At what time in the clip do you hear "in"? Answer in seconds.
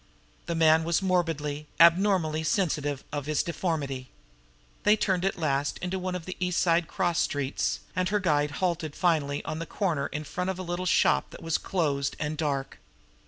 10.07-10.23